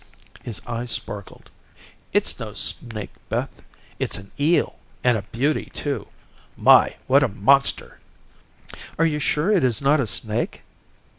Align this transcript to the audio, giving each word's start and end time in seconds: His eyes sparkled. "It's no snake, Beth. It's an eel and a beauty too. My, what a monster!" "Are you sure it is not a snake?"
His 0.41 0.63
eyes 0.65 0.89
sparkled. 0.89 1.51
"It's 2.11 2.39
no 2.39 2.55
snake, 2.55 3.13
Beth. 3.29 3.61
It's 3.99 4.17
an 4.17 4.31
eel 4.39 4.79
and 5.03 5.15
a 5.15 5.21
beauty 5.31 5.69
too. 5.75 6.07
My, 6.57 6.95
what 7.05 7.21
a 7.21 7.27
monster!" 7.27 7.99
"Are 8.97 9.05
you 9.05 9.19
sure 9.19 9.51
it 9.51 9.63
is 9.63 9.79
not 9.79 9.99
a 9.99 10.07
snake?" 10.07 10.63